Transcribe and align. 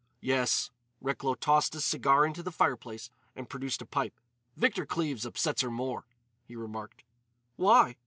"Yes." 0.21 0.71
Recklow 0.99 1.35
tossed 1.35 1.73
his 1.73 1.85
cigar 1.85 2.25
into 2.25 2.41
the 2.41 2.51
fireplace 2.51 3.11
and 3.35 3.47
produced 3.47 3.83
a 3.83 3.85
pipe. 3.85 4.19
"Victor 4.57 4.83
Cleves 4.83 5.27
upsets 5.27 5.61
her 5.61 5.69
more," 5.69 6.07
he 6.43 6.55
remarked. 6.55 7.03
"Why?" 7.55 7.97